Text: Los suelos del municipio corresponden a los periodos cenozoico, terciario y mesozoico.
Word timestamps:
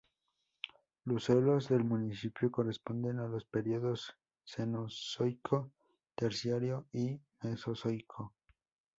Los 1.05 1.25
suelos 1.25 1.69
del 1.69 1.83
municipio 1.83 2.49
corresponden 2.51 3.19
a 3.19 3.27
los 3.27 3.45
periodos 3.45 4.17
cenozoico, 4.43 5.69
terciario 6.15 6.87
y 6.91 7.21
mesozoico. 7.43 8.33